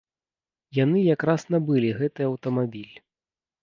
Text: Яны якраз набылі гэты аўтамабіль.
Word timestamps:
Яны 0.77 0.99
якраз 1.15 1.41
набылі 1.53 1.95
гэты 2.03 2.21
аўтамабіль. 2.33 2.95